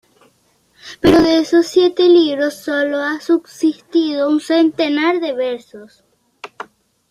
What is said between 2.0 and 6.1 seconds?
libros solo ha subsistido un centenar de versos.